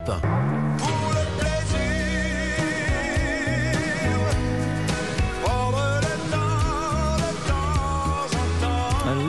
Le 0.00 0.16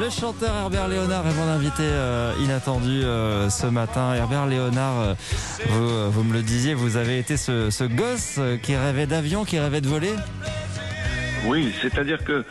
chanteur 0.09 0.55
Herbert 0.55 0.87
Léonard 0.87 1.27
est 1.27 1.33
mon 1.33 1.47
invité 1.47 1.83
euh, 1.83 2.33
inattendu 2.39 3.03
euh, 3.03 3.49
ce 3.49 3.67
matin. 3.67 4.13
Herbert 4.13 4.45
Léonard, 4.45 4.99
euh, 4.99 6.09
vous, 6.11 6.23
me 6.23 6.33
le 6.33 6.41
disiez, 6.41 6.73
vous 6.73 6.95
avez 6.95 7.19
été 7.19 7.35
ce, 7.35 7.83
gosse 7.87 8.39
qui 8.63 8.75
rêvait 8.75 9.07
d'avion, 9.07 9.43
qui 9.43 9.59
rêvait 9.59 9.81
de 9.81 9.87
voler 9.87 10.13
Oui, 11.47 11.73
c'est-à-dire 11.81 12.23
que 12.23 12.45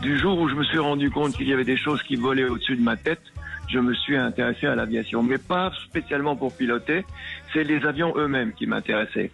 du 0.00 0.18
jour 0.18 0.40
où 0.40 0.48
je 0.48 0.54
me 0.54 0.64
suis 0.64 0.78
rendu 0.78 1.10
compte 1.10 1.36
qu'il 1.36 1.48
y 1.48 1.52
avait 1.52 1.64
des 1.64 1.76
choses 1.76 2.02
qui 2.02 2.16
volaient 2.16 2.48
au-dessus 2.48 2.76
de 2.76 2.82
ma 2.82 2.96
tête, 2.96 3.22
je 3.68 3.78
me 3.78 3.94
suis 3.94 4.16
intéressé 4.16 4.66
à 4.66 4.74
l'aviation, 4.74 5.22
mais 5.22 5.38
pas 5.38 5.72
spécialement 5.88 6.36
pour 6.36 6.56
piloter, 6.56 7.04
c'est 7.52 7.64
les 7.64 7.84
avions 7.84 8.14
eux-mêmes 8.16 8.52
qui 8.52 8.66
m'intéressaient. 8.66 9.30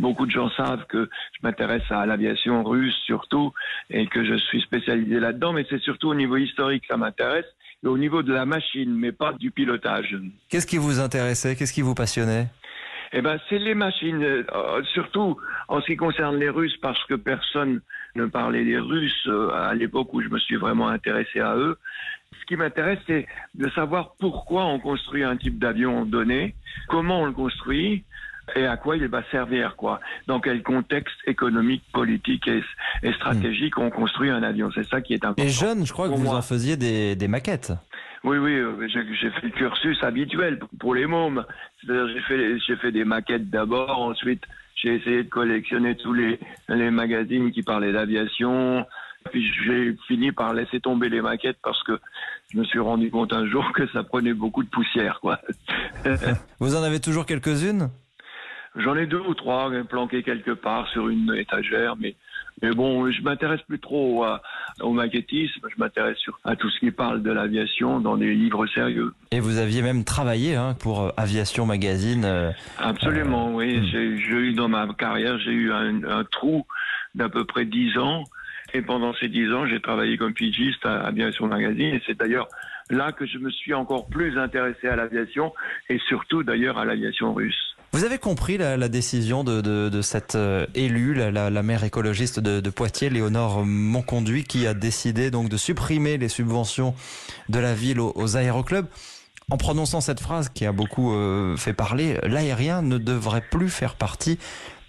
Beaucoup 0.00 0.26
de 0.26 0.30
gens 0.30 0.50
savent 0.50 0.86
que 0.86 1.08
je 1.32 1.38
m'intéresse 1.42 1.90
à 1.90 2.06
l'aviation 2.06 2.64
russe 2.64 2.96
surtout 3.04 3.52
et 3.90 4.06
que 4.06 4.24
je 4.24 4.34
suis 4.34 4.60
spécialisé 4.62 5.20
là-dedans, 5.20 5.52
mais 5.52 5.66
c'est 5.68 5.80
surtout 5.80 6.08
au 6.08 6.14
niveau 6.14 6.36
historique 6.36 6.82
que 6.82 6.88
ça 6.88 6.96
m'intéresse 6.96 7.46
et 7.82 7.86
au 7.86 7.98
niveau 7.98 8.22
de 8.22 8.32
la 8.32 8.46
machine, 8.46 8.92
mais 8.94 9.12
pas 9.12 9.32
du 9.32 9.50
pilotage. 9.50 10.16
Qu'est-ce 10.48 10.66
qui 10.66 10.78
vous 10.78 11.00
intéressait? 11.00 11.54
Qu'est-ce 11.54 11.72
qui 11.72 11.82
vous 11.82 11.94
passionnait? 11.94 12.48
Eh 13.16 13.22
ben, 13.22 13.38
c'est 13.48 13.58
les 13.58 13.74
machines, 13.74 14.24
euh, 14.24 14.82
surtout 14.92 15.36
en 15.68 15.80
ce 15.80 15.86
qui 15.86 15.96
concerne 15.96 16.36
les 16.36 16.48
Russes, 16.48 16.76
parce 16.82 17.02
que 17.04 17.14
personne 17.14 17.80
ne 18.16 18.26
parlait 18.26 18.64
des 18.64 18.78
Russes 18.78 19.28
euh, 19.28 19.50
à 19.50 19.72
l'époque 19.74 20.12
où 20.14 20.20
je 20.20 20.28
me 20.28 20.38
suis 20.40 20.56
vraiment 20.56 20.88
intéressé 20.88 21.38
à 21.38 21.54
eux. 21.56 21.78
Ce 22.40 22.46
qui 22.46 22.56
m'intéresse, 22.56 22.98
c'est 23.06 23.26
de 23.54 23.68
savoir 23.70 24.14
pourquoi 24.20 24.64
on 24.66 24.78
construit 24.78 25.24
un 25.24 25.36
type 25.36 25.58
d'avion 25.58 26.04
donné, 26.04 26.54
comment 26.88 27.22
on 27.22 27.26
le 27.26 27.32
construit 27.32 28.04
et 28.54 28.66
à 28.66 28.76
quoi 28.76 28.98
il 28.98 29.06
va 29.08 29.22
servir, 29.30 29.74
quoi. 29.76 30.00
Dans 30.26 30.38
quel 30.38 30.62
contexte 30.62 31.16
économique, 31.26 31.82
politique 31.92 32.46
et, 32.46 32.62
et 33.02 33.12
stratégique 33.14 33.78
on 33.78 33.88
construit 33.90 34.28
un 34.28 34.42
avion. 34.42 34.70
C'est 34.74 34.84
ça 34.86 35.00
qui 35.00 35.14
est 35.14 35.24
important. 35.24 35.42
Et 35.42 35.48
jeune, 35.48 35.86
je 35.86 35.92
crois 35.94 36.08
que 36.08 36.14
vous 36.14 36.24
moi. 36.24 36.36
en 36.36 36.42
faisiez 36.42 36.76
des, 36.76 37.16
des 37.16 37.28
maquettes. 37.28 37.72
Oui, 38.22 38.36
oui, 38.38 38.52
euh, 38.52 38.86
j'ai 38.88 39.30
fait 39.30 39.42
le 39.46 39.50
cursus 39.50 40.02
habituel 40.02 40.58
pour- 40.78 40.94
les 40.94 41.06
mômes. 41.06 41.44
C'est-à-dire, 41.80 42.08
j'ai 42.08 42.20
fait, 42.20 42.58
j'ai 42.66 42.76
fait 42.76 42.92
des 42.92 43.04
maquettes 43.04 43.48
d'abord, 43.50 43.98
ensuite, 43.98 44.42
j'ai 44.76 44.94
essayé 44.96 45.24
de 45.24 45.28
collectionner 45.28 45.96
tous 45.96 46.12
les, 46.12 46.38
les 46.68 46.90
magazines 46.90 47.50
qui 47.50 47.62
parlaient 47.62 47.92
d'aviation. 47.92 48.84
Puis 49.34 49.52
j'ai 49.66 49.96
fini 50.06 50.30
par 50.30 50.54
laisser 50.54 50.78
tomber 50.78 51.08
les 51.08 51.20
maquettes 51.20 51.58
parce 51.64 51.82
que 51.82 51.98
je 52.52 52.58
me 52.58 52.62
suis 52.62 52.78
rendu 52.78 53.10
compte 53.10 53.32
un 53.32 53.48
jour 53.48 53.68
que 53.72 53.84
ça 53.88 54.04
prenait 54.04 54.32
beaucoup 54.32 54.62
de 54.62 54.68
poussière, 54.68 55.18
quoi. 55.20 55.40
Vous 56.60 56.76
en 56.76 56.84
avez 56.84 57.00
toujours 57.00 57.26
quelques-unes? 57.26 57.90
J'en 58.76 58.94
ai 58.96 59.06
deux 59.06 59.18
ou 59.20 59.34
trois 59.34 59.72
euh, 59.72 59.82
planqués 59.82 60.22
quelque 60.22 60.52
part 60.52 60.86
sur 60.88 61.08
une 61.08 61.34
étagère, 61.34 61.96
mais 61.96 62.14
mais 62.62 62.70
bon, 62.70 63.10
je 63.10 63.22
m'intéresse 63.22 63.60
plus 63.62 63.80
trop 63.80 64.22
à- 64.22 64.40
au 64.80 64.92
maquettisme. 64.92 65.66
Je 65.68 65.74
m'intéresse 65.82 66.16
à 66.44 66.54
tout 66.54 66.70
ce 66.70 66.78
qui 66.78 66.92
parle 66.92 67.20
de 67.24 67.32
l'aviation 67.32 67.98
dans 67.98 68.16
des 68.16 68.32
livres 68.34 68.66
sérieux. 68.68 69.12
Et 69.32 69.40
vous 69.40 69.58
aviez 69.58 69.82
même 69.82 70.04
travaillé 70.04 70.54
hein, 70.54 70.74
pour 70.78 71.02
euh, 71.02 71.10
Aviation 71.16 71.66
Magazine. 71.66 72.24
euh, 72.24 72.52
Absolument, 72.78 73.52
oui. 73.52 73.78
hmm. 73.80 73.84
J'ai 73.90 74.16
j'ai 74.18 74.36
eu 74.36 74.52
dans 74.52 74.68
ma 74.68 74.86
carrière, 74.96 75.38
j'ai 75.40 75.50
eu 75.52 75.72
un, 75.72 76.04
un 76.04 76.22
trou 76.24 76.64
d'à 77.16 77.28
peu 77.28 77.44
près 77.44 77.64
10 77.64 77.98
ans. 77.98 78.22
Et 78.74 78.82
pendant 78.82 79.14
ces 79.14 79.28
10 79.28 79.52
ans, 79.52 79.66
j'ai 79.66 79.80
travaillé 79.80 80.18
comme 80.18 80.34
pigiste 80.34 80.84
à 80.84 81.06
Aviation 81.06 81.46
Magazine. 81.46 81.94
Et 81.94 82.02
c'est 82.06 82.18
d'ailleurs 82.18 82.48
là 82.90 83.12
que 83.12 83.24
je 83.24 83.38
me 83.38 83.50
suis 83.50 83.72
encore 83.72 84.06
plus 84.06 84.36
intéressé 84.36 84.88
à 84.88 84.96
l'aviation 84.96 85.54
et 85.88 85.98
surtout 86.08 86.42
d'ailleurs 86.42 86.76
à 86.76 86.84
l'aviation 86.84 87.32
russe. 87.32 87.76
Vous 87.92 88.04
avez 88.04 88.18
compris 88.18 88.58
la, 88.58 88.88
décision 88.88 89.44
de, 89.44 89.60
de, 89.60 89.88
de 89.88 90.02
cette 90.02 90.34
euh, 90.34 90.66
élue, 90.74 91.14
la, 91.14 91.62
maire 91.62 91.84
écologiste 91.84 92.40
de, 92.40 92.68
Poitiers, 92.68 93.08
Léonore 93.08 93.64
Monconduit, 93.64 94.42
qui 94.42 94.66
a 94.66 94.74
décidé 94.74 95.30
donc 95.30 95.48
de 95.48 95.56
supprimer 95.56 96.18
les 96.18 96.28
subventions 96.28 96.96
de 97.48 97.60
la 97.60 97.72
ville 97.72 98.00
aux, 98.00 98.12
aux 98.16 98.36
aéroclubs. 98.36 98.86
En 99.48 99.58
prononçant 99.58 100.00
cette 100.00 100.18
phrase 100.18 100.48
qui 100.48 100.66
a 100.66 100.72
beaucoup 100.72 101.14
euh, 101.14 101.56
fait 101.56 101.72
parler, 101.74 102.18
l'aérien 102.24 102.82
ne 102.82 102.98
devrait 102.98 103.44
plus 103.48 103.68
faire 103.68 103.94
partie 103.94 104.40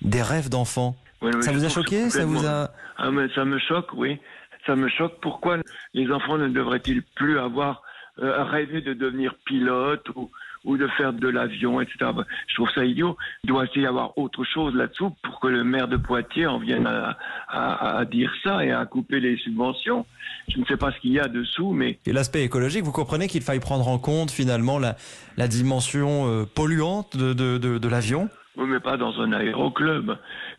des 0.02 0.23
rêves 0.23 0.50
d'enfants. 0.50 0.96
Oui, 1.22 1.31
oui, 1.34 1.44
Ça 1.44 1.52
vous 1.52 1.64
a 1.66 1.70
choqué? 1.70 2.09
Ça 2.09 2.26
vous 2.26 2.46
a 2.46 2.70
Ah, 2.98 3.12
mais 3.12 3.28
ça 3.34 3.46
me 3.46 3.58
choque, 3.59 3.90
oui. 3.94 4.20
Ça 4.66 4.76
me 4.76 4.88
choque. 4.90 5.20
Pourquoi 5.22 5.58
les 5.94 6.12
enfants 6.12 6.38
ne 6.38 6.48
devraient-ils 6.50 7.03
plus 7.16 7.38
avoir 7.40 7.81
euh, 8.20 8.44
rêvé 8.44 8.81
de 8.81 8.94
devenir 8.94 9.36
pilote 9.46 10.08
ou, 10.16 10.31
ou 10.64 10.78
de 10.78 10.88
faire 10.98 11.14
de 11.14 11.28
l'avion, 11.28 11.81
etc. 11.81 11.98
Bah, 12.16 12.26
Je 12.48 12.56
trouve 12.56 12.70
ça 12.74 12.84
idiot. 12.86 13.16
Il 13.44 13.50
doit 13.50 13.66
y 13.76 13.86
avoir 13.86 14.18
autre 14.18 14.44
chose 14.44 14.74
là-dessous 14.74 15.12
pour 15.22 15.40
que 15.40 15.48
le 15.48 15.64
maire 15.64 15.88
de 15.88 15.98
Poitiers 15.98 16.48
en 16.48 16.58
vienne 16.59 16.88
à, 16.88 17.18
à- 17.50 17.97
à 18.00 18.06
dire 18.06 18.32
ça 18.44 18.64
et 18.66 18.72
à 18.72 18.86
couper 18.86 19.20
les 19.20 19.38
subventions. 19.38 20.06
Je 20.47 20.59
ne 20.59 20.66
sais 20.66 20.78
pas 20.78 20.92
ce 20.94 21.00
qu'il 21.00 21.12
y 21.12 21.20
a 21.20 21.28
dessous, 21.28 21.72
mais 21.72 22.00
Et 22.06 22.14
l'aspect 22.14 22.44
écologique, 22.44 22.84
vous 22.84 22.92
comprenez 22.92 23.28
qu'il 23.28 23.42
faille 23.42 23.59
prendre 23.59 23.88
en 23.88 24.00
compte 24.00 24.32
finalement 24.32 24.80
la, 24.80 24.96
la 25.38 25.47
dimension 25.47 26.28
euh, 26.28 26.46
polluante 26.46 27.16
de, 27.18 27.34
de, 27.34 27.58
de, 27.58 27.78
de 27.78 27.88
l'avion? 27.90 28.30
Oui, 28.57 28.66
mais 28.67 28.79
pas 28.79 28.97
dans 28.97 29.19
un 29.21 29.31
aéroclub. 29.33 30.11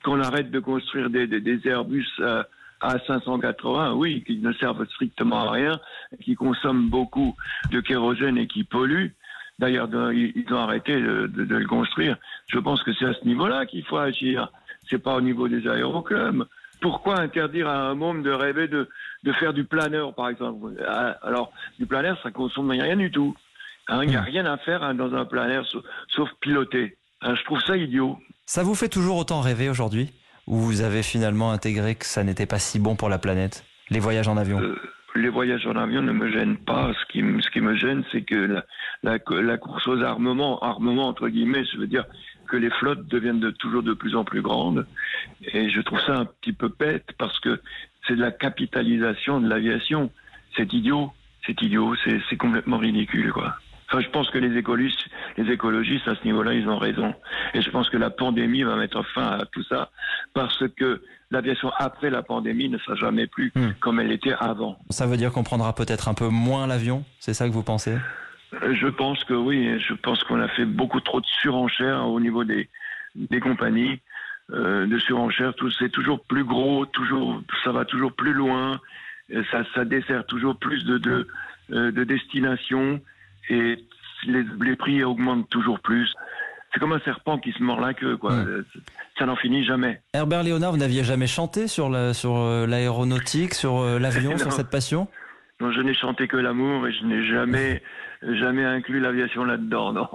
Qu'on 0.05 0.21
arrête 0.21 0.51
de 0.51 0.61
construire 0.61 1.09
des, 1.11 1.27
des, 1.27 1.41
des 1.41 1.67
Airbus 1.67 2.07
euh, 2.21 2.43
à 2.81 2.99
580, 3.07 3.95
oui, 3.95 4.23
qui 4.27 4.39
ne 4.39 4.53
servent 4.53 4.85
strictement 4.87 5.49
à 5.49 5.51
rien, 5.53 5.81
qui 6.23 6.35
consomment 6.35 6.89
beaucoup 6.91 7.35
de 7.71 7.81
kérosène 7.81 8.37
et 8.39 8.47
qui 8.47 8.65
polluent. 8.65 9.15
D'ailleurs, 9.59 9.89
ils 10.13 10.45
ont 10.53 10.59
arrêté 10.59 11.01
de, 11.01 11.27
de- 11.29 11.45
de 11.45 11.57
le 11.57 11.67
construire. 11.67 12.17
Je 12.49 12.59
pense 12.59 12.83
que 12.83 12.93
c'est 12.93 13.07
à 13.07 13.15
ce 13.15 13.25
niveau-là 13.25 13.65
qu'il 13.65 13.83
faut 13.85 13.97
agir. 13.97 14.53
C'est 14.91 15.03
pas 15.03 15.15
au 15.17 15.23
niveau 15.23 15.49
des 15.49 15.67
aéroclubs. 15.67 16.45
Pourquoi 16.83 17.19
interdire 17.19 17.67
à 17.69 17.89
un 17.89 17.95
môme 17.95 18.23
de 18.23 18.31
rêver 18.31 18.69
de, 18.69 18.87
de 19.25 19.33
faire 19.33 19.55
du 19.55 19.65
planeur, 19.65 20.15
par 20.15 20.29
exemple? 20.29 20.75
Ah, 20.87 21.17
Alors, 21.23 21.51
du 21.79 21.87
planeur, 21.87 22.21
ça 22.23 22.31
consomme 22.31 22.71
rien 22.71 22.97
du 22.97 23.11
tout. 23.11 23.35
Hein, 23.89 24.01
Il 24.03 24.11
n'y 24.11 24.17
a 24.17 24.21
rien 24.21 24.45
à 24.45 24.59
faire 24.59 24.83
hein, 24.83 24.95
dans 24.95 25.15
un 25.15 25.25
planeur 25.25 25.65
sauf, 25.67 25.83
sauf 26.09 26.29
piloter. 26.43 26.99
Hein, 27.23 27.35
je 27.35 27.43
trouve 27.45 27.61
ça 27.61 27.77
idiot. 27.77 28.19
Ça 28.45 28.63
vous 28.63 28.75
fait 28.75 28.89
toujours 28.89 29.17
autant 29.17 29.41
rêver 29.41 29.69
aujourd'hui 29.69 30.11
Ou 30.47 30.57
vous 30.57 30.81
avez 30.83 31.03
finalement 31.03 31.51
intégré 31.51 31.95
que 31.95 32.05
ça 32.07 32.23
n'était 32.25 32.47
pas 32.47 32.59
si 32.59 32.79
bon 32.79 32.95
pour 32.97 33.09
la 33.09 33.19
planète 33.19 33.65
Les 33.91 33.99
voyages 34.01 34.29
en 34.29 34.37
avion 34.37 34.61
Euh, 34.61 34.77
les 35.15 35.29
voyages 35.31 35.67
en 35.67 35.77
avion 35.77 36.03
ne 36.03 36.13
me 36.13 36.31
gênent 36.31 36.59
pas. 36.59 36.93
Ce 36.93 37.11
qui, 37.13 37.23
me- 37.23 37.41
ce 37.41 37.51
qui 37.51 37.61
me 37.63 37.75
gêne, 37.75 38.05
c'est 38.13 38.23
que 38.23 38.35
la, 38.35 38.65
la, 39.03 39.19
la 39.43 39.57
course 39.57 39.89
aux 39.89 40.01
armements, 40.03 40.59
armements 40.63 41.09
entre 41.09 41.29
guillemets, 41.29 41.65
je 41.73 41.79
veux 41.79 41.87
dire 41.87 42.05
que 42.49 42.57
les 42.59 42.71
flottes 42.71 43.07
deviennent 43.09 43.41
de, 43.41 43.51
toujours 43.51 43.83
de 43.83 43.95
plus 43.95 44.15
en 44.15 44.25
plus 44.25 44.43
grandes. 44.43 44.87
Et 45.55 45.71
je 45.71 45.81
trouve 45.81 46.01
ça 46.01 46.19
un 46.19 46.27
petit 46.27 46.53
peu 46.53 46.69
bête 46.69 47.07
parce 47.19 47.41
que 47.41 47.61
c'est 48.07 48.15
de 48.15 48.21
la 48.21 48.31
capitalisation 48.31 49.41
de 49.41 49.49
l'aviation. 49.49 50.11
C'est 50.57 50.71
idiot. 50.75 51.11
C'est 51.47 51.61
idiot. 51.63 51.95
C'est 52.29 52.37
complètement 52.37 52.79
ridicule, 52.79 53.33
quoi. 53.33 53.57
Enfin, 53.89 54.01
je 54.01 54.09
pense 54.09 54.29
que 54.31 54.39
les 54.39 54.57
écologistes, 54.59 55.07
les 55.37 55.51
écologistes 55.53 56.09
à 56.09 56.15
ce 56.17 56.25
niveau-là, 56.25 56.55
ils 56.55 56.69
ont 56.69 56.79
raison. 56.79 57.15
Et 57.55 57.63
je 57.63 57.71
pense 57.71 57.89
que 57.89 57.97
la 57.97 58.11
pandémie 58.11 58.63
va 58.65 58.77
mettre 58.77 59.03
fin 59.15 59.27
à 59.39 59.45
tout 59.47 59.63
ça 59.65 59.91
parce 60.35 60.65
que 60.77 61.03
l'aviation 61.31 61.71
après 61.79 62.11
la 62.11 62.23
pandémie 62.23 62.69
ne 62.69 62.79
sera 62.79 62.97
jamais 62.97 63.27
plus 63.27 63.53
Hmm. 63.55 63.73
comme 63.81 64.01
elle 64.01 64.11
était 64.13 64.35
avant. 64.41 64.79
Ça 64.91 65.07
veut 65.07 65.17
dire 65.17 65.33
qu'on 65.33 65.45
prendra 65.45 65.73
peut-être 65.75 66.09
un 66.09 66.15
peu 66.15 66.29
moins 66.29 66.67
l'avion 66.67 67.05
C'est 67.21 67.35
ça 67.35 67.47
que 67.49 67.53
vous 67.53 67.63
pensez? 67.63 67.97
Euh, 68.63 68.75
Je 68.75 68.89
pense 68.89 69.23
que 69.25 69.35
oui. 69.35 69.79
Je 69.81 69.95
pense 69.95 70.23
qu'on 70.25 70.41
a 70.41 70.49
fait 70.49 70.65
beaucoup 70.65 71.01
trop 71.01 71.21
de 71.21 71.27
surenchères 71.41 72.07
au 72.09 72.19
niveau 72.21 72.43
des, 72.45 72.69
des 73.15 73.41
compagnies. 73.41 74.01
Euh, 74.53 74.87
de 74.87 74.97
surenchères, 75.01 75.55
tout 75.55 75.71
c'est 75.73 75.89
toujours 75.91 76.21
plus 76.25 76.45
gros, 76.45 76.87
toujours 76.87 77.43
ça 77.65 77.73
va 77.73 77.85
toujours 77.85 78.13
plus 78.13 78.33
loin, 78.33 78.81
ça, 79.51 79.65
ça 79.75 79.85
dessert 79.85 80.25
toujours 80.27 80.57
plus 80.57 80.85
de 80.85 80.99
de, 80.99 81.27
euh, 81.73 81.91
de 81.91 82.05
destinations 82.05 83.01
et 83.51 83.77
les, 84.27 84.45
les 84.61 84.77
prix 84.77 85.03
augmentent 85.05 85.49
toujours 85.51 85.81
plus. 85.81 86.13
C'est 86.73 86.81
comme 86.81 86.93
un 86.93 87.01
serpent 87.01 87.39
qui 87.39 87.53
se 87.53 87.63
mord 87.63 87.81
la 87.81 87.95
queue, 87.95 88.17
quoi. 88.17 88.35
Ça 89.19 89.25
n'en 89.25 89.37
finit 89.37 89.65
jamais. 89.65 90.01
Herbert 90.13 90.43
Léonard, 90.43 90.73
vous 90.73 90.79
n'aviez 90.79 91.05
jamais 91.05 91.27
chanté 91.27 91.69
sur 91.69 91.89
la- 91.89 92.13
sur 92.13 92.37
euh, 92.37 92.67
l'aéronautique, 92.67 93.55
sur 93.55 93.79
euh, 93.79 93.99
l'avion, 93.99 94.37
sur 94.37 94.49
Non. 94.49 94.53
cette 94.55 94.69
passion? 94.71 95.09
Non, 95.61 95.73
je 95.73 95.81
n'ai 95.81 95.95
chanté 95.95 96.29
que 96.29 96.37
l'amour 96.37 96.87
et 96.87 96.93
je 96.93 97.05
n'ai 97.07 97.27
jamais 97.27 97.83
jamais 98.41 98.65
inclus 98.65 99.01
l'aviation 99.01 99.45
là-dedans. 99.45 99.93
Non. 99.93 100.09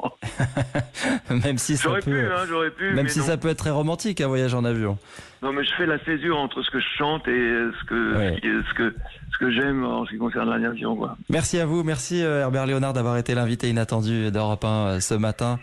Même 1.43 1.57
si 1.57 1.77
ça 1.77 1.89
peut, 1.89 1.99
pu, 2.01 2.19
hein, 2.19 2.43
j'aurais 2.47 2.71
pu. 2.71 2.93
même 2.93 3.07
si 3.07 3.19
non. 3.19 3.25
ça 3.25 3.37
peut 3.37 3.47
être 3.49 3.57
très 3.59 3.69
romantique 3.69 4.21
un 4.21 4.27
voyage 4.27 4.53
en 4.53 4.65
avion. 4.65 4.97
Non, 5.41 5.51
mais 5.53 5.63
je 5.63 5.73
fais 5.75 5.85
la 5.85 5.97
césure 6.03 6.37
entre 6.37 6.61
ce 6.61 6.69
que 6.71 6.79
je 6.79 6.85
chante 6.97 7.27
et 7.27 7.31
ce 7.79 7.85
que, 7.85 8.17
Ouais. 8.17 8.39
ce 8.41 8.73
que, 8.75 8.95
ce 9.33 9.37
que 9.39 9.51
j'aime 9.51 9.83
en 9.83 10.05
ce 10.05 10.11
qui 10.11 10.17
concerne 10.17 10.49
l'aviation, 10.49 10.95
quoi. 10.95 11.15
Merci 11.29 11.59
à 11.59 11.65
vous, 11.65 11.83
merci 11.83 12.23
euh, 12.23 12.41
Herbert 12.41 12.65
Léonard 12.67 12.93
d'avoir 12.93 13.17
été 13.17 13.33
l'invité 13.33 13.69
inattendu 13.69 14.29
d'Europe 14.31 14.63
1 14.65 14.67
euh, 14.67 14.99
ce 14.99 15.13
matin. 15.15 15.59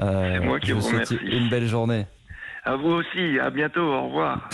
Euh, 0.00 0.38
C'est 0.38 0.44
moi 0.46 0.58
qui 0.60 0.68
je 0.68 0.74
vous 0.74 0.80
souhaite 0.80 1.08
remercie. 1.08 1.18
une 1.36 1.48
belle 1.48 1.66
journée. 1.66 2.06
À 2.64 2.76
vous 2.76 2.90
aussi, 2.90 3.38
à 3.38 3.50
bientôt, 3.50 3.82
au 3.82 4.06
revoir. 4.06 4.48